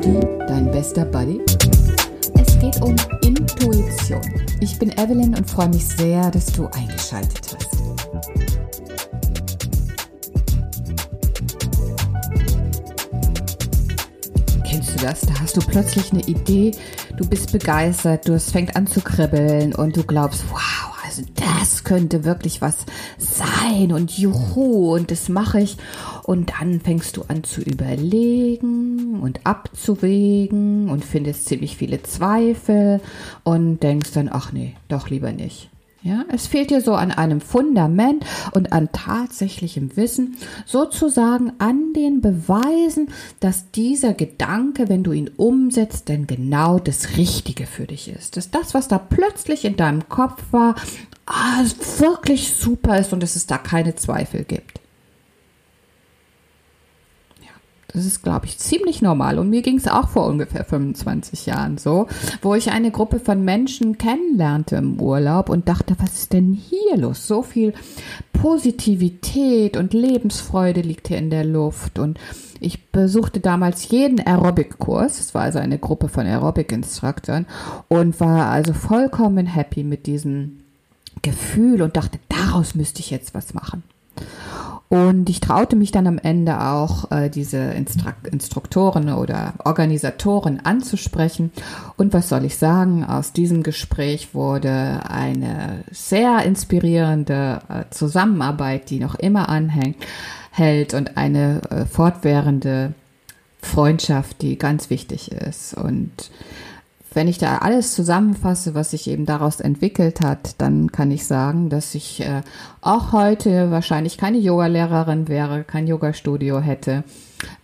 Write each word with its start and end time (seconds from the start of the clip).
Rudi, 0.00 0.20
dein 0.46 0.70
bester 0.70 1.04
Buddy? 1.04 1.40
Es 2.34 2.58
geht 2.58 2.80
um 2.80 2.96
Intuition. 3.22 4.22
Ich 4.60 4.78
bin 4.78 4.90
Evelyn 4.92 5.34
und 5.34 5.48
freue 5.48 5.68
mich 5.68 5.86
sehr, 5.86 6.30
dass 6.30 6.46
du 6.46 6.66
eingeschaltet 6.68 7.54
hast. 7.54 7.82
Kennst 14.64 14.94
du 14.94 15.06
das? 15.06 15.20
Da 15.20 15.34
hast 15.38 15.56
du 15.56 15.60
plötzlich 15.60 16.12
eine 16.12 16.22
Idee, 16.22 16.70
du 17.18 17.28
bist 17.28 17.52
begeistert, 17.52 18.26
du 18.26 18.32
es 18.32 18.50
fängt 18.50 18.76
an 18.76 18.86
zu 18.86 19.02
kribbeln 19.02 19.74
und 19.74 19.96
du 19.96 20.02
glaubst, 20.04 20.44
wow, 20.50 20.96
also 21.04 21.22
das 21.34 21.84
könnte 21.84 22.24
wirklich 22.24 22.62
was 22.62 22.76
sein 23.18 23.92
und 23.92 24.16
juhu 24.16 24.94
und 24.94 25.10
das 25.10 25.28
mache 25.28 25.60
ich. 25.60 25.76
Und 26.22 26.52
dann 26.60 26.80
fängst 26.80 27.16
du 27.16 27.22
an 27.28 27.44
zu 27.44 27.60
überlegen 27.60 29.20
und 29.20 29.40
abzuwägen 29.44 30.88
und 30.88 31.04
findest 31.04 31.46
ziemlich 31.46 31.76
viele 31.76 32.02
Zweifel 32.02 33.00
und 33.44 33.82
denkst 33.82 34.12
dann, 34.12 34.28
ach 34.30 34.52
nee, 34.52 34.74
doch 34.88 35.10
lieber 35.10 35.32
nicht. 35.32 35.70
Ja, 36.02 36.24
es 36.32 36.46
fehlt 36.46 36.70
dir 36.70 36.80
so 36.80 36.94
an 36.94 37.10
einem 37.10 37.42
Fundament 37.42 38.24
und 38.52 38.72
an 38.72 38.88
tatsächlichem 38.90 39.98
Wissen, 39.98 40.38
sozusagen 40.64 41.52
an 41.58 41.92
den 41.94 42.22
Beweisen, 42.22 43.08
dass 43.40 43.70
dieser 43.70 44.14
Gedanke, 44.14 44.88
wenn 44.88 45.04
du 45.04 45.12
ihn 45.12 45.28
umsetzt, 45.36 46.08
denn 46.08 46.26
genau 46.26 46.78
das 46.78 47.18
Richtige 47.18 47.66
für 47.66 47.86
dich 47.86 48.08
ist. 48.08 48.38
Dass 48.38 48.50
das, 48.50 48.72
was 48.72 48.88
da 48.88 48.96
plötzlich 48.96 49.66
in 49.66 49.76
deinem 49.76 50.08
Kopf 50.08 50.42
war, 50.52 50.74
ah, 51.26 51.64
wirklich 51.98 52.54
super 52.54 52.98
ist 52.98 53.12
und 53.12 53.22
dass 53.22 53.36
es 53.36 53.46
da 53.46 53.58
keine 53.58 53.94
Zweifel 53.94 54.44
gibt. 54.44 54.80
Das 57.92 58.06
ist, 58.06 58.22
glaube 58.22 58.46
ich, 58.46 58.58
ziemlich 58.58 59.02
normal. 59.02 59.38
Und 59.38 59.50
mir 59.50 59.62
ging 59.62 59.76
es 59.76 59.88
auch 59.88 60.08
vor 60.08 60.26
ungefähr 60.26 60.64
25 60.64 61.46
Jahren 61.46 61.78
so, 61.78 62.06
wo 62.42 62.54
ich 62.54 62.70
eine 62.70 62.90
Gruppe 62.90 63.18
von 63.18 63.44
Menschen 63.44 63.98
kennenlernte 63.98 64.76
im 64.76 65.00
Urlaub 65.00 65.48
und 65.48 65.68
dachte, 65.68 65.96
was 65.98 66.14
ist 66.14 66.32
denn 66.32 66.52
hier 66.52 66.96
los? 66.96 67.26
So 67.26 67.42
viel 67.42 67.74
Positivität 68.32 69.76
und 69.76 69.92
Lebensfreude 69.92 70.80
liegt 70.80 71.08
hier 71.08 71.18
in 71.18 71.30
der 71.30 71.44
Luft. 71.44 71.98
Und 71.98 72.18
ich 72.60 72.90
besuchte 72.90 73.40
damals 73.40 73.88
jeden 73.88 74.24
Aerobic-Kurs. 74.24 75.18
Es 75.20 75.34
war 75.34 75.42
also 75.42 75.58
eine 75.58 75.78
Gruppe 75.78 76.08
von 76.08 76.26
Aerobic-Instructoren 76.26 77.46
und 77.88 78.20
war 78.20 78.50
also 78.50 78.72
vollkommen 78.72 79.46
happy 79.46 79.82
mit 79.82 80.06
diesem 80.06 80.60
Gefühl 81.22 81.82
und 81.82 81.96
dachte, 81.96 82.18
daraus 82.28 82.74
müsste 82.74 83.00
ich 83.00 83.10
jetzt 83.10 83.34
was 83.34 83.54
machen. 83.54 83.82
Und 84.90 85.30
ich 85.30 85.38
traute 85.38 85.76
mich 85.76 85.92
dann 85.92 86.08
am 86.08 86.18
Ende 86.18 86.60
auch, 86.60 87.12
äh, 87.12 87.30
diese 87.30 87.58
Instru 87.58 88.10
Instruktoren 88.28 89.10
oder 89.10 89.54
Organisatoren 89.64 90.66
anzusprechen. 90.66 91.52
Und 91.96 92.12
was 92.12 92.28
soll 92.28 92.44
ich 92.44 92.56
sagen? 92.56 93.04
Aus 93.04 93.32
diesem 93.32 93.62
Gespräch 93.62 94.34
wurde 94.34 95.02
eine 95.08 95.84
sehr 95.92 96.42
inspirierende 96.42 97.60
äh, 97.68 97.84
Zusammenarbeit, 97.90 98.90
die 98.90 98.98
noch 98.98 99.14
immer 99.14 99.48
anhängt, 99.48 99.96
hält 100.50 100.92
und 100.94 101.16
eine 101.16 101.62
äh, 101.70 101.86
fortwährende 101.86 102.92
Freundschaft, 103.62 104.42
die 104.42 104.58
ganz 104.58 104.90
wichtig 104.90 105.30
ist. 105.30 105.74
Und 105.74 106.32
wenn 107.12 107.28
ich 107.28 107.38
da 107.38 107.58
alles 107.58 107.94
zusammenfasse, 107.94 108.74
was 108.74 108.92
sich 108.92 109.08
eben 109.08 109.26
daraus 109.26 109.60
entwickelt 109.60 110.20
hat, 110.20 110.54
dann 110.58 110.92
kann 110.92 111.10
ich 111.10 111.26
sagen, 111.26 111.68
dass 111.68 111.94
ich 111.94 112.20
äh, 112.20 112.42
auch 112.80 113.12
heute 113.12 113.70
wahrscheinlich 113.70 114.16
keine 114.16 114.38
Yogalehrerin 114.38 115.28
wäre, 115.28 115.64
kein 115.64 115.86
Yoga-Studio 115.86 116.60
hätte 116.60 117.04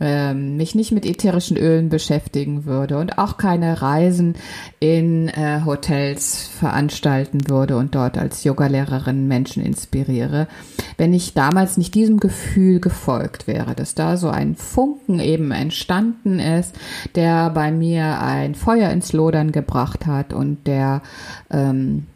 ähm, 0.01 0.57
mich 0.57 0.75
nicht 0.75 0.93
mit 0.93 1.07
ätherischen 1.07 1.57
Ölen 1.57 1.89
beschäftigen 1.89 2.65
würde 2.65 2.99
und 2.99 3.19
auch 3.19 3.37
keine 3.37 3.83
Reisen 3.83 4.35
in 4.81 5.29
äh, 5.29 5.63
Hotels 5.65 6.49
veranstalten 6.49 7.49
würde 7.49 7.77
und 7.77 7.95
dort 7.95 8.19
als 8.19 8.45
Yogalehrerin 8.45 9.29
Menschen 9.29 9.65
inspiriere, 9.65 10.49
wenn 10.97 11.13
ich 11.13 11.35
damals 11.35 11.77
nicht 11.77 11.95
diesem 11.95 12.21
Gefühl 12.21 12.81
gefolgt 12.81 13.47
wäre, 13.47 13.75
dass 13.75 13.95
da 13.95 14.17
so 14.17 14.29
ein 14.29 14.55
Funken 14.55 15.21
eben 15.21 15.51
entstanden 15.51 16.39
ist, 16.39 16.75
der 17.15 17.51
bei 17.51 17.71
mir 17.71 18.21
ein 18.21 18.55
Feuer 18.55 18.91
ins 18.91 19.13
Lodern 19.13 19.53
gebracht 19.53 20.07
hat 20.07 20.33
und 20.33 20.67
der 20.67 21.03
ähm, 21.51 22.07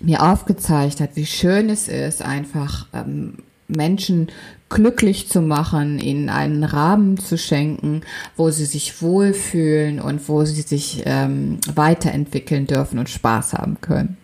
mir 0.00 0.22
aufgezeigt 0.22 1.00
hat, 1.00 1.10
wie 1.14 1.26
schön 1.26 1.70
es 1.70 1.88
ist, 1.88 2.22
einfach 2.22 2.86
ähm, 2.92 3.38
Menschen 3.68 4.28
glücklich 4.74 5.28
zu 5.28 5.40
machen, 5.40 6.00
ihnen 6.00 6.28
einen 6.28 6.64
Rahmen 6.64 7.16
zu 7.16 7.38
schenken, 7.38 8.02
wo 8.36 8.50
sie 8.50 8.64
sich 8.64 9.00
wohlfühlen 9.00 10.00
und 10.00 10.28
wo 10.28 10.44
sie 10.44 10.62
sich 10.62 11.04
ähm, 11.06 11.58
weiterentwickeln 11.72 12.66
dürfen 12.66 12.98
und 12.98 13.08
Spaß 13.08 13.54
haben 13.54 13.80
können. 13.80 14.16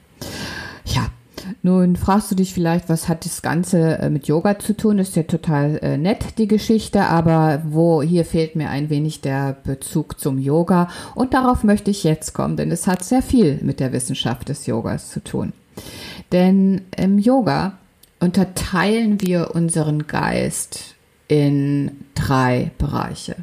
Ja, 0.85 1.07
nun 1.63 1.95
fragst 1.95 2.33
du 2.33 2.35
dich 2.35 2.53
vielleicht, 2.53 2.89
was 2.89 3.09
hat 3.09 3.25
das 3.25 3.43
Ganze 3.43 3.99
äh, 3.99 4.11
mit 4.11 4.27
Yoga 4.27 4.59
zu 4.59 4.77
tun? 4.77 4.99
Ist 4.99 5.15
ja 5.15 5.23
total 5.23 5.79
äh, 5.83 5.97
nett, 5.97 6.39
die 6.39 6.49
Geschichte, 6.49 7.05
aber 7.05 7.63
wo 7.69 8.03
hier 8.03 8.25
fehlt 8.25 8.57
mir 8.57 8.71
ein 8.71 8.91
wenig 8.91 9.21
der 9.21 9.57
Bezug 9.65 10.19
zum 10.19 10.39
Yoga 10.39 10.89
und 11.15 11.33
darauf 11.33 11.63
möchte 11.63 11.93
ich 11.93 12.03
jetzt 12.03 12.33
kommen, 12.33 12.57
denn 12.57 12.73
es 12.73 12.89
hat 12.89 13.05
sehr 13.05 13.23
viel 13.23 13.61
mit 13.63 13.79
der 13.79 13.93
Wissenschaft 13.93 14.49
des 14.49 14.67
Yogas 14.67 15.11
zu 15.11 15.23
tun. 15.23 15.53
Denn 16.33 16.83
im 16.97 17.21
Yoga 17.21 17.79
unterteilen 18.21 19.21
wir 19.21 19.55
unseren 19.55 20.07
Geist 20.07 20.95
in 21.29 21.93
drei 22.15 22.71
Bereiche. 22.79 23.37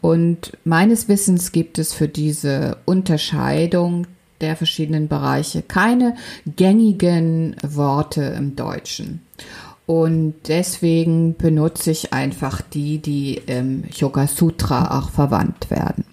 Und 0.00 0.56
meines 0.64 1.08
Wissens 1.08 1.52
gibt 1.52 1.78
es 1.78 1.92
für 1.92 2.08
diese 2.08 2.78
Unterscheidung 2.84 4.06
der 4.40 4.56
verschiedenen 4.56 5.08
Bereiche 5.08 5.62
keine 5.62 6.14
gängigen 6.56 7.56
Worte 7.62 8.22
im 8.22 8.54
Deutschen. 8.54 9.22
Und 9.86 10.34
deswegen 10.48 11.36
benutze 11.36 11.92
ich 11.92 12.12
einfach 12.12 12.60
die, 12.60 12.98
die 12.98 13.40
im 13.46 13.84
Yoga 13.94 14.26
Sutra 14.26 14.98
auch 14.98 15.10
verwandt 15.10 15.70
werden. 15.70 16.04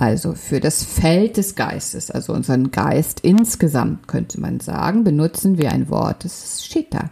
Also 0.00 0.32
für 0.32 0.60
das 0.60 0.82
Feld 0.82 1.36
des 1.36 1.56
Geistes, 1.56 2.10
also 2.10 2.32
unseren 2.32 2.70
Geist 2.70 3.20
insgesamt 3.20 4.08
könnte 4.08 4.40
man 4.40 4.58
sagen, 4.58 5.04
benutzen 5.04 5.58
wir 5.58 5.72
ein 5.72 5.90
Wort, 5.90 6.24
das 6.24 6.42
ist 6.42 6.62
Chitta. 6.70 7.10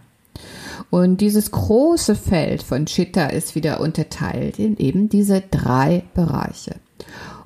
Und 0.88 1.20
dieses 1.20 1.50
große 1.50 2.14
Feld 2.14 2.62
von 2.62 2.86
Chitta 2.86 3.26
ist 3.26 3.54
wieder 3.54 3.80
unterteilt 3.80 4.58
in 4.58 4.78
eben 4.78 5.10
diese 5.10 5.42
drei 5.42 6.04
Bereiche. 6.14 6.76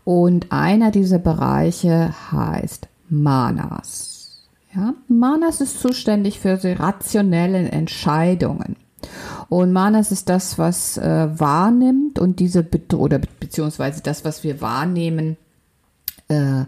Und 0.04 0.52
einer 0.52 0.92
dieser 0.92 1.18
Bereiche 1.18 2.14
heißt 2.30 2.86
Manas. 3.08 4.44
Ja, 4.76 4.94
Manas 5.08 5.60
ist 5.60 5.80
zuständig 5.80 6.38
für 6.38 6.56
die 6.56 6.70
rationellen 6.70 7.66
Entscheidungen. 7.66 8.76
Und 9.52 9.70
Manas 9.70 10.12
ist 10.12 10.30
das, 10.30 10.56
was 10.56 10.96
äh, 10.96 11.28
wahrnimmt 11.38 12.18
und 12.18 12.40
diese 12.40 12.66
oder 12.94 13.20
beziehungsweise 13.38 14.02
das, 14.02 14.24
was 14.24 14.44
wir 14.44 14.62
wahrnehmen, 14.62 15.36
äh, 16.28 16.64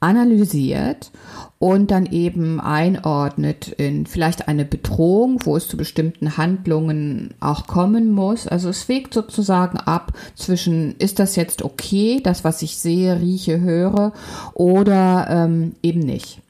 analysiert 0.00 1.10
und 1.58 1.90
dann 1.90 2.06
eben 2.06 2.58
einordnet 2.58 3.68
in 3.68 4.06
vielleicht 4.06 4.48
eine 4.48 4.64
Bedrohung, 4.64 5.40
wo 5.44 5.58
es 5.58 5.68
zu 5.68 5.76
bestimmten 5.76 6.38
Handlungen 6.38 7.34
auch 7.38 7.66
kommen 7.66 8.10
muss. 8.10 8.48
Also 8.48 8.70
es 8.70 8.88
wägt 8.88 9.12
sozusagen 9.12 9.76
ab 9.76 10.14
zwischen, 10.34 10.96
ist 10.96 11.18
das 11.18 11.36
jetzt 11.36 11.60
okay, 11.60 12.22
das, 12.24 12.44
was 12.44 12.62
ich 12.62 12.78
sehe, 12.78 13.20
rieche, 13.20 13.60
höre, 13.60 14.14
oder 14.54 15.26
ähm, 15.28 15.74
eben 15.82 16.00
nicht. 16.00 16.40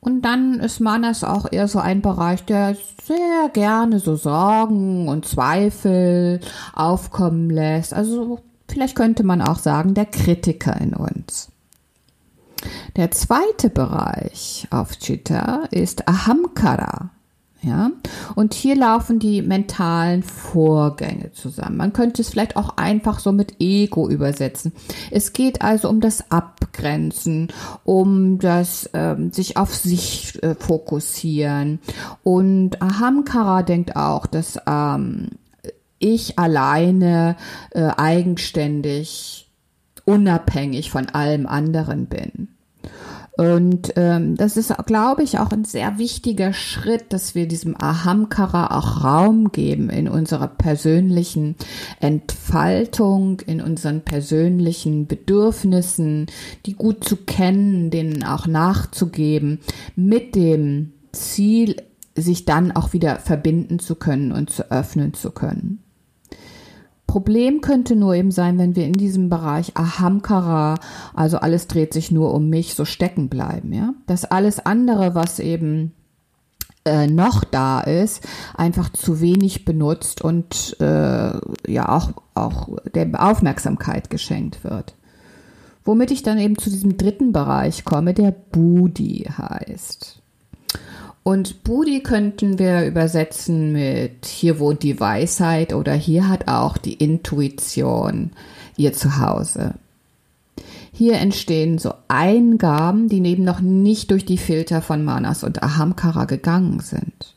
Und 0.00 0.22
dann 0.22 0.60
ist 0.60 0.80
Manas 0.80 1.24
auch 1.24 1.52
eher 1.52 1.68
so 1.68 1.78
ein 1.78 2.00
Bereich, 2.00 2.44
der 2.44 2.74
sehr 3.04 3.50
gerne 3.52 3.98
so 3.98 4.16
Sorgen 4.16 5.08
und 5.08 5.26
Zweifel 5.26 6.40
aufkommen 6.74 7.50
lässt. 7.50 7.92
Also 7.92 8.40
vielleicht 8.68 8.96
könnte 8.96 9.24
man 9.24 9.42
auch 9.42 9.58
sagen, 9.58 9.92
der 9.92 10.06
Kritiker 10.06 10.80
in 10.80 10.94
uns. 10.94 11.50
Der 12.96 13.10
zweite 13.10 13.68
Bereich 13.68 14.66
auf 14.70 14.98
Chitta 14.98 15.64
ist 15.70 16.08
Ahamkara. 16.08 17.10
Ja, 17.62 17.90
und 18.36 18.54
hier 18.54 18.74
laufen 18.74 19.18
die 19.18 19.42
mentalen 19.42 20.22
Vorgänge 20.22 21.32
zusammen. 21.32 21.76
Man 21.76 21.92
könnte 21.92 22.22
es 22.22 22.30
vielleicht 22.30 22.56
auch 22.56 22.78
einfach 22.78 23.18
so 23.18 23.32
mit 23.32 23.56
Ego 23.60 24.08
übersetzen. 24.08 24.72
Es 25.10 25.34
geht 25.34 25.60
also 25.60 25.90
um 25.90 26.00
das 26.00 26.30
Abgrenzen, 26.30 27.48
um 27.84 28.38
das 28.38 28.88
ähm, 28.94 29.30
sich 29.30 29.58
auf 29.58 29.74
sich 29.74 30.42
äh, 30.42 30.54
fokussieren. 30.54 31.80
Und 32.22 32.80
Ahamkara 32.80 33.62
denkt 33.62 33.94
auch, 33.94 34.24
dass 34.24 34.58
ähm, 34.66 35.28
ich 35.98 36.38
alleine 36.38 37.36
äh, 37.72 37.90
eigenständig, 37.94 39.50
unabhängig 40.06 40.90
von 40.90 41.10
allem 41.10 41.46
anderen 41.46 42.06
bin. 42.06 42.48
Und 43.36 43.92
ähm, 43.96 44.36
das 44.36 44.56
ist, 44.56 44.74
glaube 44.86 45.22
ich, 45.22 45.38
auch 45.38 45.50
ein 45.50 45.64
sehr 45.64 45.98
wichtiger 45.98 46.52
Schritt, 46.52 47.12
dass 47.12 47.34
wir 47.34 47.48
diesem 47.48 47.74
Ahamkara 47.80 48.76
auch 48.76 49.04
Raum 49.04 49.52
geben 49.52 49.88
in 49.88 50.08
unserer 50.08 50.48
persönlichen 50.48 51.56
Entfaltung, 52.00 53.40
in 53.40 53.60
unseren 53.60 54.02
persönlichen 54.02 55.06
Bedürfnissen, 55.06 56.26
die 56.66 56.74
gut 56.74 57.04
zu 57.04 57.16
kennen, 57.16 57.90
denen 57.90 58.24
auch 58.24 58.46
nachzugeben, 58.46 59.60
mit 59.96 60.34
dem 60.34 60.92
Ziel, 61.12 61.76
sich 62.16 62.44
dann 62.44 62.72
auch 62.72 62.92
wieder 62.92 63.16
verbinden 63.16 63.78
zu 63.78 63.94
können 63.94 64.32
und 64.32 64.50
zu 64.50 64.70
öffnen 64.70 65.14
zu 65.14 65.30
können. 65.30 65.82
Problem 67.10 67.60
könnte 67.60 67.96
nur 67.96 68.14
eben 68.14 68.30
sein, 68.30 68.56
wenn 68.56 68.76
wir 68.76 68.86
in 68.86 68.92
diesem 68.92 69.30
Bereich 69.30 69.76
Ahamkara, 69.76 70.76
also 71.12 71.38
alles 71.38 71.66
dreht 71.66 71.92
sich 71.92 72.12
nur 72.12 72.32
um 72.32 72.48
mich, 72.48 72.76
so 72.76 72.84
stecken 72.84 73.28
bleiben, 73.28 73.72
ja. 73.72 73.94
Dass 74.06 74.24
alles 74.24 74.64
andere, 74.64 75.12
was 75.16 75.40
eben 75.40 75.90
äh, 76.84 77.08
noch 77.08 77.42
da 77.42 77.80
ist, 77.80 78.24
einfach 78.56 78.90
zu 78.90 79.20
wenig 79.20 79.64
benutzt 79.64 80.22
und 80.22 80.76
äh, 80.78 81.32
ja 81.66 81.88
auch, 81.88 82.12
auch 82.34 82.78
der 82.94 83.08
Aufmerksamkeit 83.20 84.08
geschenkt 84.08 84.62
wird. 84.62 84.94
Womit 85.82 86.12
ich 86.12 86.22
dann 86.22 86.38
eben 86.38 86.58
zu 86.58 86.70
diesem 86.70 86.96
dritten 86.96 87.32
Bereich 87.32 87.84
komme, 87.84 88.14
der 88.14 88.30
Budi 88.30 89.28
heißt. 89.36 90.22
Und 91.22 91.64
Budi 91.64 92.02
könnten 92.02 92.58
wir 92.58 92.86
übersetzen 92.86 93.72
mit 93.72 94.24
hier 94.24 94.58
wohnt 94.58 94.82
die 94.82 94.98
Weisheit 94.98 95.74
oder 95.74 95.92
hier 95.92 96.28
hat 96.28 96.48
auch 96.48 96.78
die 96.78 96.94
Intuition 96.94 98.30
ihr 98.76 98.92
Zuhause. 98.94 99.74
Hier 100.92 101.14
entstehen 101.14 101.78
so 101.78 101.94
Eingaben, 102.08 103.08
die 103.08 103.20
neben 103.20 103.44
noch 103.44 103.60
nicht 103.60 104.10
durch 104.10 104.24
die 104.24 104.38
Filter 104.38 104.82
von 104.82 105.04
Manas 105.04 105.44
und 105.44 105.62
Ahamkara 105.62 106.24
gegangen 106.24 106.80
sind. 106.80 107.34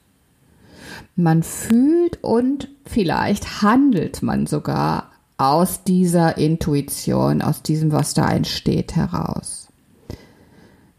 Man 1.16 1.44
fühlt 1.44 2.24
und 2.24 2.70
vielleicht 2.86 3.62
handelt 3.62 4.24
man 4.24 4.48
sogar 4.48 5.12
aus 5.38 5.84
dieser 5.84 6.38
Intuition, 6.38 7.42
aus 7.42 7.62
diesem, 7.62 7.92
was 7.92 8.14
da 8.14 8.32
entsteht, 8.32 8.96
heraus. 8.96 9.68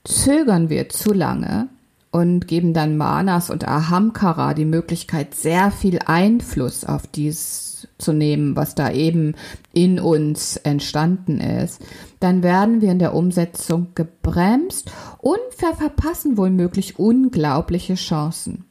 Zögern 0.04 0.68
wir 0.68 0.88
zu 0.90 1.12
lange, 1.12 1.68
und 2.14 2.46
geben 2.46 2.74
dann 2.74 2.96
Manas 2.96 3.50
und 3.50 3.66
Ahamkara 3.66 4.54
die 4.54 4.64
Möglichkeit, 4.64 5.34
sehr 5.34 5.72
viel 5.72 5.98
Einfluss 6.06 6.84
auf 6.84 7.08
dies 7.08 7.88
zu 7.98 8.12
nehmen, 8.12 8.54
was 8.54 8.76
da 8.76 8.92
eben 8.92 9.34
in 9.72 9.98
uns 9.98 10.56
entstanden 10.56 11.40
ist, 11.40 11.82
dann 12.20 12.44
werden 12.44 12.80
wir 12.80 12.92
in 12.92 13.00
der 13.00 13.14
Umsetzung 13.14 13.88
gebremst 13.96 14.92
und 15.18 15.40
verpassen 15.58 16.38
womöglich 16.38 17.00
unglaubliche 17.00 17.96
Chancen. 17.96 18.64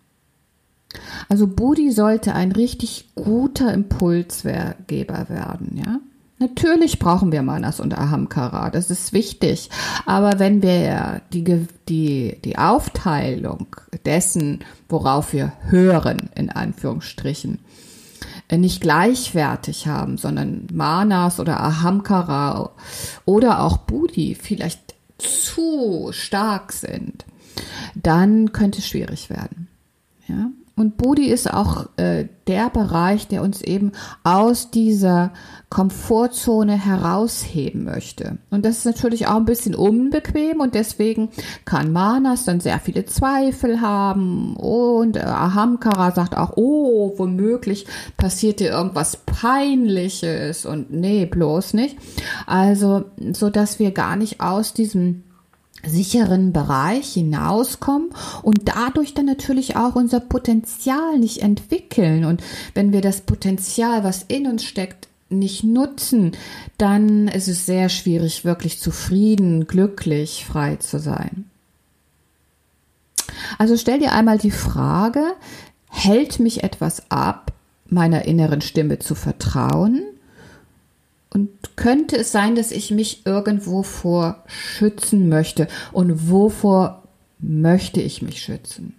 Also 1.27 1.45
Budi 1.45 1.91
sollte 1.91 2.35
ein 2.35 2.53
richtig 2.53 3.09
guter 3.13 3.73
Impulsgeber 3.73 5.27
werden, 5.27 5.81
ja. 5.85 5.99
Natürlich 6.43 6.99
brauchen 6.99 7.31
wir 7.31 7.41
Manas 7.41 7.79
und 7.79 7.97
Ahamkara, 7.97 8.69
das 8.69 8.89
ist 8.89 9.13
wichtig. 9.13 9.69
Aber 10.05 10.39
wenn 10.39 10.61
wir 10.61 11.21
die, 11.31 11.67
die, 11.87 12.37
die 12.43 12.57
Aufteilung 12.57 13.67
dessen, 14.05 14.59
worauf 14.89 15.31
wir 15.31 15.53
hören, 15.69 16.29
in 16.35 16.49
Anführungsstrichen, 16.49 17.59
äh, 18.49 18.57
nicht 18.57 18.81
gleichwertig 18.81 19.87
haben, 19.87 20.17
sondern 20.17 20.67
Manas 20.73 21.39
oder 21.39 21.61
Ahamkara 21.61 22.71
oder 23.23 23.61
auch 23.61 23.77
Budi 23.77 24.35
vielleicht 24.35 24.95
zu 25.17 26.09
stark 26.11 26.73
sind, 26.73 27.23
dann 27.95 28.51
könnte 28.51 28.79
es 28.79 28.87
schwierig 28.89 29.29
werden. 29.29 29.69
Ja? 30.27 30.49
Und 30.75 30.97
Budi 30.97 31.27
ist 31.27 31.53
auch 31.53 31.87
äh, 31.97 32.25
der 32.47 32.71
Bereich, 32.71 33.27
der 33.27 33.43
uns 33.43 33.61
eben 33.61 33.91
aus 34.23 34.71
dieser 34.71 35.31
Komfortzone 35.69 36.73
herausheben 36.73 37.83
möchte. 37.83 38.39
Und 38.49 38.65
das 38.65 38.79
ist 38.79 38.85
natürlich 38.85 39.27
auch 39.27 39.35
ein 39.35 39.45
bisschen 39.45 39.75
unbequem 39.75 40.61
und 40.61 40.73
deswegen 40.73 41.29
kann 41.65 41.91
Manas 41.91 42.45
dann 42.45 42.59
sehr 42.59 42.79
viele 42.79 43.05
Zweifel 43.05 43.81
haben 43.81 44.55
und 44.55 45.15
äh, 45.15 45.21
Ahamkara 45.21 46.11
sagt 46.11 46.35
auch, 46.35 46.53
oh, 46.57 47.13
womöglich 47.17 47.85
passiert 48.17 48.59
dir 48.59 48.71
irgendwas 48.71 49.17
Peinliches 49.17 50.65
und 50.65 50.91
nee, 50.91 51.27
bloß 51.27 51.75
nicht. 51.75 51.97
Also, 52.47 53.05
so 53.31 53.51
dass 53.51 53.77
wir 53.77 53.91
gar 53.91 54.15
nicht 54.15 54.41
aus 54.41 54.73
diesem 54.73 55.23
sicheren 55.85 56.53
Bereich 56.53 57.13
hinauskommen 57.13 58.09
und 58.41 58.61
dadurch 58.65 59.13
dann 59.13 59.25
natürlich 59.25 59.75
auch 59.75 59.95
unser 59.95 60.19
Potenzial 60.19 61.19
nicht 61.19 61.41
entwickeln. 61.41 62.25
Und 62.25 62.41
wenn 62.73 62.91
wir 62.93 63.01
das 63.01 63.21
Potenzial, 63.21 64.03
was 64.03 64.23
in 64.23 64.47
uns 64.47 64.63
steckt, 64.63 65.07
nicht 65.29 65.63
nutzen, 65.63 66.33
dann 66.77 67.27
ist 67.27 67.47
es 67.47 67.65
sehr 67.65 67.89
schwierig, 67.89 68.45
wirklich 68.45 68.79
zufrieden, 68.79 69.67
glücklich, 69.67 70.45
frei 70.45 70.75
zu 70.77 70.99
sein. 70.99 71.49
Also 73.57 73.77
stell 73.77 73.99
dir 73.99 74.13
einmal 74.13 74.37
die 74.37 74.51
Frage, 74.51 75.23
hält 75.89 76.39
mich 76.39 76.63
etwas 76.63 77.09
ab, 77.09 77.51
meiner 77.87 78.25
inneren 78.25 78.61
Stimme 78.61 78.99
zu 78.99 79.15
vertrauen? 79.15 80.03
Und 81.33 81.49
könnte 81.75 82.17
es 82.17 82.31
sein, 82.31 82.53
dass 82.53 82.71
ich 82.71 82.91
mich 82.91 83.25
irgendwo 83.25 83.81
vor 83.81 84.43
schützen 84.45 85.29
möchte? 85.29 85.67
Und 85.91 86.29
wovor 86.29 87.03
möchte 87.39 88.01
ich 88.01 88.21
mich 88.21 88.39
schützen? 88.39 88.95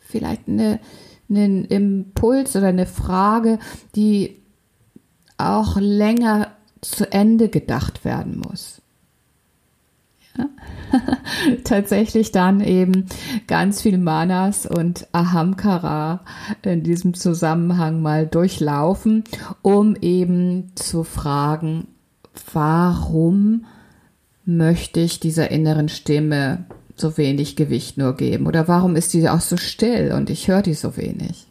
Vielleicht 0.00 0.46
eine, 0.48 0.80
einen 1.30 1.64
Impuls 1.64 2.54
oder 2.56 2.66
eine 2.68 2.86
Frage, 2.86 3.58
die 3.96 4.36
auch 5.38 5.78
länger 5.78 6.52
zu 6.82 7.10
Ende 7.10 7.48
gedacht 7.48 8.04
werden 8.04 8.38
muss. 8.38 8.82
Tatsächlich 11.64 12.32
dann 12.32 12.60
eben 12.60 13.06
ganz 13.46 13.82
viel 13.82 13.98
Manas 13.98 14.66
und 14.66 15.06
Ahamkara 15.12 16.20
in 16.62 16.82
diesem 16.82 17.14
Zusammenhang 17.14 18.02
mal 18.02 18.26
durchlaufen, 18.26 19.24
um 19.62 19.96
eben 19.96 20.72
zu 20.74 21.04
fragen, 21.04 21.88
warum 22.52 23.66
möchte 24.44 25.00
ich 25.00 25.20
dieser 25.20 25.50
inneren 25.50 25.88
Stimme 25.88 26.66
so 26.96 27.16
wenig 27.16 27.56
Gewicht 27.56 27.98
nur 27.98 28.16
geben? 28.16 28.46
Oder 28.46 28.68
warum 28.68 28.96
ist 28.96 29.14
die 29.14 29.28
auch 29.28 29.40
so 29.40 29.56
still 29.56 30.12
und 30.12 30.30
ich 30.30 30.48
höre 30.48 30.62
die 30.62 30.74
so 30.74 30.96
wenig? 30.96 31.46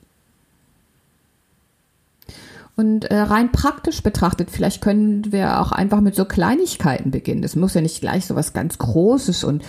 Und 2.76 3.06
äh, 3.06 3.18
rein 3.18 3.52
praktisch 3.52 4.02
betrachtet, 4.02 4.50
vielleicht 4.50 4.82
können 4.82 5.32
wir 5.32 5.62
auch 5.62 5.72
einfach 5.72 6.02
mit 6.02 6.16
so 6.16 6.26
Kleinigkeiten 6.26 7.12
beginnen. 7.12 7.44
Das 7.44 7.56
muss 7.56 7.76
ja 7.76 7.82
nicht 7.82 8.02
gleich 8.02 8.26
so 8.26 8.36
was 8.36 8.54
ganz 8.54 8.80
Großes 8.80 9.44
und 9.44 9.64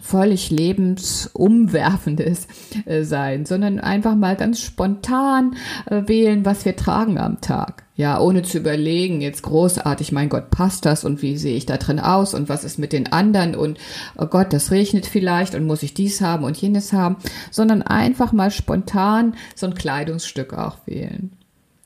völlig 0.00 0.50
lebensumwerfendes 0.50 2.48
äh, 2.84 3.04
sein, 3.04 3.46
sondern 3.46 3.78
einfach 3.78 4.16
mal 4.16 4.34
ganz 4.36 4.60
spontan 4.60 5.56
äh, 5.86 6.02
wählen, 6.06 6.44
was 6.44 6.64
wir 6.64 6.74
tragen 6.76 7.18
am 7.18 7.40
Tag. 7.40 7.84
Ja, 7.96 8.18
ohne 8.18 8.42
zu 8.42 8.58
überlegen, 8.58 9.20
jetzt 9.20 9.42
großartig, 9.42 10.10
mein 10.10 10.30
Gott, 10.30 10.50
passt 10.50 10.86
das 10.86 11.04
und 11.04 11.22
wie 11.22 11.36
sehe 11.36 11.56
ich 11.56 11.66
da 11.66 11.76
drin 11.76 12.00
aus 12.00 12.32
und 12.34 12.48
was 12.48 12.64
ist 12.64 12.78
mit 12.78 12.92
den 12.94 13.12
anderen 13.12 13.54
und 13.54 13.78
oh 14.16 14.26
Gott, 14.26 14.52
das 14.52 14.70
regnet 14.70 15.06
vielleicht 15.06 15.54
und 15.54 15.66
muss 15.66 15.82
ich 15.82 15.92
dies 15.92 16.20
haben 16.22 16.44
und 16.44 16.56
jenes 16.56 16.92
haben, 16.94 17.16
sondern 17.50 17.82
einfach 17.82 18.32
mal 18.32 18.50
spontan 18.50 19.34
so 19.54 19.66
ein 19.66 19.74
Kleidungsstück 19.74 20.54
auch 20.54 20.78
wählen. 20.86 21.36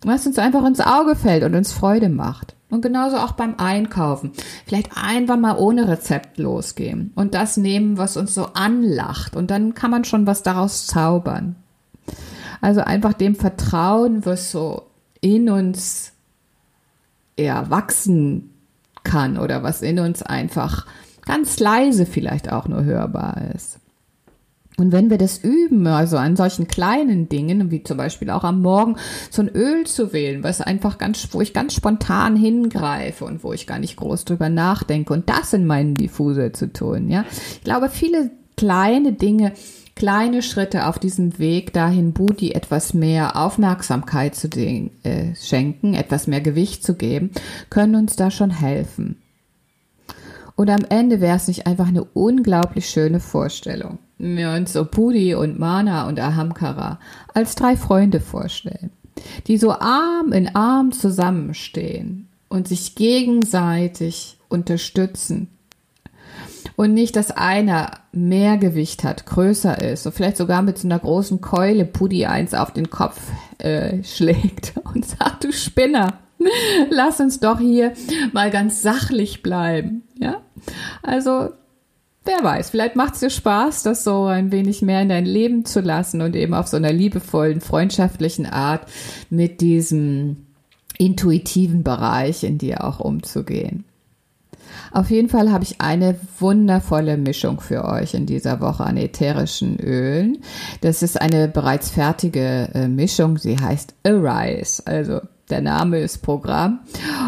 Was 0.05 0.27
uns 0.27 0.39
einfach 0.39 0.65
ins 0.65 0.81
Auge 0.81 1.17
fällt 1.17 1.45
und 1.45 1.55
uns 1.55 1.73
Freude 1.73 2.09
macht. 2.09 2.55
Und 2.71 2.83
genauso 2.83 3.19
auch 3.19 3.33
beim 3.33 3.55
Einkaufen. 3.57 4.33
Vielleicht 4.67 4.91
einfach 4.97 5.37
mal 5.37 5.57
ohne 5.57 5.89
Rezept 5.89 6.39
losgehen 6.39 7.13
und 7.15 7.35
das 7.35 7.57
nehmen, 7.57 7.99
was 7.99 8.17
uns 8.17 8.35
so 8.35 8.47
anlacht. 8.55 9.37
Und 9.37 9.51
dann 9.51 9.75
kann 9.75 9.91
man 9.91 10.05
schon 10.05 10.27
was 10.27 10.43
daraus 10.43 10.87
zaubern. 10.87 11.57
Also 12.61 12.81
einfach 12.81 13.13
dem 13.13 13.37
Vertrauen, 13.37 14.27
was 14.27 14.51
so 14.51 14.87
in 15.21 15.51
uns 15.51 16.13
ja, 17.39 17.71
wachsen 17.71 18.51
kann 19.05 19.39
oder 19.39 19.63
was 19.63 19.83
in 19.83 19.99
uns 19.99 20.23
einfach 20.23 20.87
ganz 21.25 21.59
leise 21.61 22.07
vielleicht 22.07 22.51
auch 22.51 22.69
nur 22.69 22.85
hörbar 22.85 23.41
ist. 23.55 23.79
Und 24.77 24.91
wenn 24.91 25.09
wir 25.09 25.19
das 25.19 25.39
üben, 25.39 25.87
also 25.87 26.17
an 26.17 26.35
solchen 26.35 26.67
kleinen 26.67 27.29
Dingen, 27.29 27.71
wie 27.71 27.85
zum 27.85 27.97
Beispiel 27.97 28.31
auch 28.31 28.43
am 28.43 28.61
Morgen 28.61 28.97
so 29.31 29.43
ein 29.43 29.49
Öl 29.49 29.87
zu 29.87 30.13
wählen, 30.13 30.43
was 30.43 30.61
einfach 30.61 30.99
ganz, 30.99 31.29
wo 31.31 31.41
ich 31.41 31.53
ganz 31.53 31.75
spontan 31.75 32.35
hingreife 32.35 33.25
und 33.25 33.45
wo 33.45 33.53
ich 33.53 33.69
gar 33.69 33.79
nicht 33.79 33.97
groß 33.97 34.25
drüber 34.25 34.49
nachdenke 34.49 35.13
und 35.13 35.29
das 35.29 35.53
in 35.53 35.67
meinen 35.67 35.95
Diffuser 35.95 36.53
zu 36.53 36.73
tun, 36.73 37.09
ja. 37.09 37.25
Ich 37.31 37.63
glaube, 37.63 37.89
viele 37.89 38.33
kleine 38.57 39.13
Dinge, 39.13 39.53
kleine 39.95 40.43
Schritte 40.43 40.87
auf 40.87 40.99
diesem 40.99 41.39
Weg 41.39 41.73
dahin, 41.73 42.13
Budi 42.13 42.51
etwas 42.53 42.95
mehr 42.95 43.37
Aufmerksamkeit 43.37 44.35
zu 44.35 44.49
den, 44.49 44.91
äh, 45.05 45.35
schenken, 45.37 45.95
etwas 45.95 46.27
mehr 46.27 46.41
Gewicht 46.41 46.83
zu 46.83 46.95
geben, 46.95 47.31
können 47.71 47.95
uns 47.95 48.17
da 48.17 48.33
schon 48.33 48.51
helfen. 48.51 49.21
Und 50.57 50.71
am 50.71 50.85
Ende 50.89 51.21
wäre 51.21 51.37
es 51.37 51.49
nicht 51.49 51.67
einfach 51.67 51.89
eine 51.89 52.05
unglaublich 52.05 52.89
schöne 52.89 53.21
Vorstellung, 53.21 53.99
Budi 54.19 55.35
und 55.35 55.59
Mana 55.59 56.09
und 56.09 56.21
Ahamkara 56.21 56.99
als 57.33 57.55
drei 57.55 57.77
Freunde 57.77 58.21
vorstellen, 58.21 58.91
die 59.47 59.59
so 59.59 59.73
Arm 59.73 60.33
in 60.33 60.55
Arm 60.55 60.93
zusammenstehen 60.93 62.29
und 62.49 62.69
sich 62.69 62.95
gegenseitig 62.95 64.39
unterstützen. 64.49 65.49
Und 66.77 66.95
nicht, 66.95 67.15
dass 67.15 67.31
einer 67.31 67.99
mehr 68.13 68.57
Gewicht 68.57 69.05
hat, 69.05 69.27
größer 69.27 69.81
ist, 69.81 70.07
und 70.07 70.13
vielleicht 70.13 70.37
sogar 70.37 70.63
mit 70.63 70.79
so 70.79 70.89
einer 70.89 70.99
großen 70.99 71.41
Keule 71.41 71.85
Pudi 71.85 72.27
eins 72.27 72.53
auf 72.53 72.73
den 72.73 72.91
Kopf 72.91 73.21
äh, 73.59 74.03
schlägt 74.03 74.75
und 74.95 75.05
sagt, 75.05 75.45
du 75.45 75.53
Spinner, 75.53 76.19
lass 76.91 77.21
uns 77.21 77.41
doch 77.41 77.61
hier 77.61 77.93
mal 78.33 78.51
ganz 78.51 78.83
sachlich 78.83 79.43
bleiben. 79.43 80.03
Ja, 80.19 80.41
also 81.03 81.51
wer 82.25 82.43
weiß, 82.43 82.71
vielleicht 82.71 82.97
macht 82.97 83.15
es 83.15 83.21
dir 83.21 83.31
Spaß, 83.31 83.83
das 83.83 84.05
so 84.05 84.25
ein 84.25 84.53
wenig 84.53 84.83
mehr 84.83 85.03
in 85.03 85.09
dein 85.09 85.27
Leben 85.27 85.65
zu 85.65 85.81
lassen 85.81 86.21
und 86.21 86.37
eben 86.37 86.55
auf 86.55 86.69
so 86.69 86.77
einer 86.77 86.93
liebevollen, 86.93 87.61
freundschaftlichen 87.61 88.47
Art 88.47 88.89
mit 89.31 89.61
diesem 89.61 90.47
intuitiven 90.99 91.83
Bereich 91.83 92.45
in 92.45 92.59
dir 92.59 92.85
auch 92.85 93.01
umzugehen. 93.01 93.85
Auf 94.93 95.11
jeden 95.11 95.29
Fall 95.29 95.51
habe 95.51 95.65
ich 95.65 95.81
eine 95.81 96.17
wundervolle 96.39 97.17
Mischung 97.17 97.61
für 97.61 97.85
euch 97.85 98.15
in 98.15 98.27
dieser 98.27 98.61
Woche 98.61 98.85
an 98.85 98.97
ätherischen 98.97 99.79
Ölen. 99.81 100.39
Das 100.81 101.03
ist 101.03 101.21
eine 101.21 101.49
bereits 101.49 101.91
fertige 101.91 102.71
äh, 102.75 102.89
Mischung. 102.89 103.37
Sie 103.37 103.59
heißt 103.59 103.95
Arise, 104.05 104.83
also 104.87 105.21
der 105.51 105.61
Name 105.61 105.99
ist 105.99 106.19
Programm. 106.19 106.81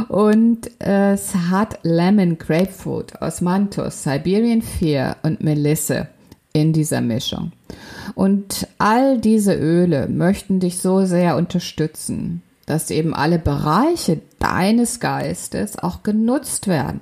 Und 0.09 0.71
äh, 0.81 1.13
es 1.13 1.35
hat 1.35 1.79
Lemon 1.83 2.39
Grapefruit, 2.39 3.21
Osmanthus, 3.21 4.03
Siberian 4.03 4.63
Fear 4.63 5.17
und 5.23 5.43
Melisse 5.43 6.09
in 6.53 6.73
dieser 6.73 7.01
Mischung. 7.01 7.53
Und 8.15 8.67
all 8.79 9.19
diese 9.19 9.55
Öle 9.55 10.09
möchten 10.09 10.61
dich 10.61 10.79
so 10.79 11.05
sehr 11.05 11.37
unterstützen, 11.37 12.43
dass 12.65 12.91
eben 12.91 13.15
alle 13.15 13.39
Bereiche 13.39 14.21
deines 14.39 15.01
Geistes 15.01 15.79
auch 15.79 16.03
genutzt 16.03 16.67
werden, 16.67 17.01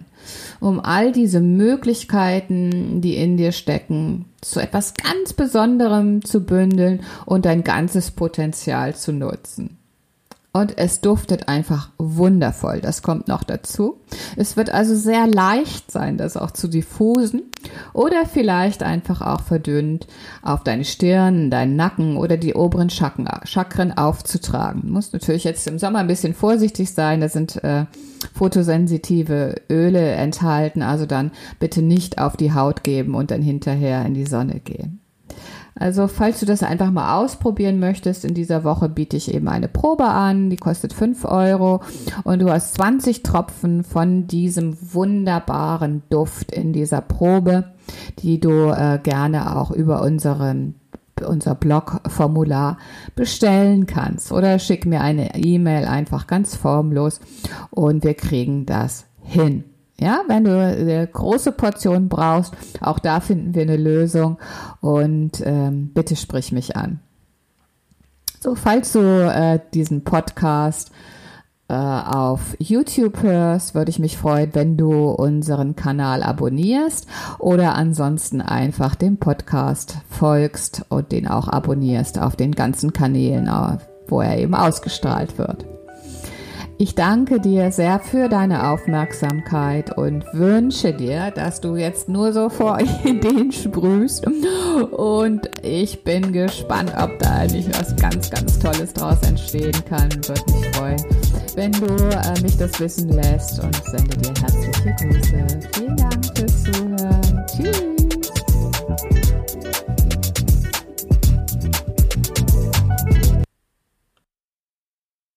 um 0.61 0.81
all 0.81 1.13
diese 1.13 1.41
Möglichkeiten, 1.41 3.01
die 3.01 3.17
in 3.17 3.37
dir 3.37 3.53
stecken, 3.53 4.27
zu 4.41 4.61
etwas 4.61 4.95
ganz 4.95 5.33
Besonderem 5.33 6.25
zu 6.25 6.45
bündeln 6.45 7.03
und 7.25 7.45
dein 7.45 7.65
ganzes 7.65 8.11
Potenzial 8.11 8.95
zu 8.95 9.13
nutzen. 9.13 9.79
Und 10.57 10.79
es 10.79 11.01
duftet 11.01 11.49
einfach 11.49 11.91
wundervoll. 11.99 12.81
Das 12.81 13.03
kommt 13.03 13.27
noch 13.27 13.43
dazu. 13.43 13.99
Es 14.37 14.57
wird 14.57 14.71
also 14.71 14.95
sehr 14.95 15.27
leicht 15.27 15.91
sein, 15.91 16.17
das 16.17 16.37
auch 16.37 16.53
zu 16.53 16.69
diffusen 16.69 17.43
oder 17.93 18.25
vielleicht 18.25 18.85
einfach 18.85 19.21
auch 19.21 19.41
verdünnt 19.41 20.07
auf 20.43 20.63
deine 20.63 20.85
Stirn, 20.85 21.51
deinen 21.51 21.75
Nacken 21.75 22.17
oder 22.17 22.37
die 22.37 22.55
oberen 22.55 22.89
Chakren 22.89 23.99
aufzutragen. 23.99 24.83
Du 24.83 24.93
musst 24.93 25.13
natürlich 25.13 25.43
jetzt 25.43 25.67
im 25.67 25.81
Sommer 25.81 25.99
ein 25.99 26.07
bisschen 26.07 26.35
vorsichtig 26.35 26.93
sein. 26.93 27.21
Da 27.21 27.29
sind 27.29 27.63
äh, 27.65 27.87
fotosensitive 28.33 29.57
Öle 29.69 30.13
enthalten. 30.13 30.83
Also 30.83 31.05
dann 31.05 31.33
bitte 31.59 31.83
nicht 31.83 32.19
auf 32.19 32.37
die 32.37 32.55
Haut 32.55 32.85
geben 32.85 33.17
und 33.17 33.33
dann 33.33 33.43
hinterher 33.43 34.07
in 34.07 34.15
die 34.15 34.27
Sonne 34.27 34.61
gehen. 34.61 35.04
Also 35.77 36.07
falls 36.07 36.39
du 36.41 36.47
das 36.47 36.63
einfach 36.63 36.91
mal 36.91 37.17
ausprobieren 37.19 37.81
möchtest, 37.81 38.25
in 38.25 38.35
dieser 38.35 38.63
Woche 38.63 38.89
biete 38.89 39.17
ich 39.17 39.35
eben 39.35 39.49
eine 39.49 39.69
Probe 39.69 40.05
an, 40.05 40.49
die 40.49 40.57
kostet 40.57 40.93
5 40.93 41.25
Euro. 41.25 41.81
Und 42.23 42.41
du 42.41 42.51
hast 42.51 42.75
20 42.75 43.23
Tropfen 43.23 43.83
von 43.83 44.27
diesem 44.29 44.77
wunderbaren 44.81 46.03
Duft 46.11 46.53
in 46.53 46.73
dieser 46.73 47.01
Probe, 47.01 47.73
die 48.21 48.39
du 48.39 48.71
äh, 48.71 49.01
gerne 49.03 49.57
auch 49.57 49.71
über 49.71 50.03
unseren 50.03 50.77
unser 51.25 51.55
Blog-Formular 51.55 52.77
bestellen 53.15 53.87
kannst. 53.87 54.33
Oder 54.33 54.59
schick 54.59 54.85
mir 54.85 55.01
eine 55.01 55.37
E-Mail 55.37 55.85
einfach 55.87 56.27
ganz 56.27 56.57
formlos 56.57 57.21
und 57.71 58.03
wir 58.03 58.15
kriegen 58.15 58.67
das 58.67 59.07
hin. 59.23 59.65
Ja, 59.99 60.23
wenn 60.27 60.45
du 60.45 60.59
eine 60.59 61.07
große 61.07 61.53
Portion 61.53 62.09
brauchst, 62.09 62.53
auch 62.81 62.99
da 62.99 63.21
finden 63.21 63.55
wir 63.55 63.63
eine 63.63 63.77
Lösung 63.77 64.39
und 64.81 65.41
ähm, 65.45 65.91
bitte 65.95 66.17
sprich 66.17 66.51
mich 66.51 66.77
an. 66.77 67.01
So, 68.41 68.55
falls 68.57 68.93
du 68.93 69.01
äh, 69.01 69.61
diesen 69.73 70.03
Podcast 70.03 70.91
äh, 71.69 71.75
auf 71.75 72.57
YouTube 72.59 73.23
hörst, 73.23 73.75
würde 73.75 73.91
ich 73.91 73.99
mich 73.99 74.19
freuen, 74.19 74.55
wenn 74.55 74.77
du 74.77 75.11
unseren 75.11 75.77
Kanal 75.77 76.23
abonnierst 76.23 77.07
oder 77.39 77.75
ansonsten 77.75 78.43
einfach 78.43 78.97
dem 78.97 79.17
Podcast 79.17 79.97
folgst 80.11 80.85
und 80.91 81.13
den 81.13 81.27
auch 81.27 81.49
abonnierst 81.49 82.19
auf 82.19 82.37
den 82.37 82.53
ganzen 82.53 82.93
Kanälen, 82.93 83.47
äh, 83.47 83.79
wo 84.09 84.21
er 84.21 84.37
eben 84.39 84.55
ausgestrahlt 84.55 85.39
wird. 85.39 85.65
Ich 86.77 86.97
danke 86.97 87.41
dir 87.41 87.71
sehr 87.71 88.01
für 88.01 88.29
deine 88.29 88.69
Aufmerksamkeit 88.71 89.97
und 89.97 90.25
wünsche 90.33 90.93
dir, 90.93 91.31
dass 91.31 91.61
du 91.61 91.77
jetzt 91.77 92.09
nur 92.09 92.33
so 92.33 92.49
vor 92.49 92.79
Ideen 93.05 93.53
sprühst. 93.53 94.27
Und 94.91 95.49
ich 95.63 96.03
bin 96.03 96.33
gespannt, 96.33 96.93
ob 96.99 97.17
da 97.21 97.45
nicht 97.45 97.69
was 97.79 97.95
ganz, 97.95 98.29
ganz 98.29 98.59
Tolles 98.59 98.93
draus 98.93 99.23
entstehen 99.23 99.85
kann. 99.89 100.11
Würde 100.27 100.53
mich 100.53 100.77
freuen, 100.77 101.05
wenn 101.55 101.73
du 101.73 101.87
äh, 101.87 102.43
mich 102.43 102.57
das 102.57 102.81
wissen 102.81 103.09
lässt 103.11 103.63
und 103.63 103.75
sende 103.85 104.17
dir 104.17 104.33
herzliche 104.41 104.97
Grüße. 104.99 105.69
Vielen 105.75 105.97
Dank. 105.97 106.14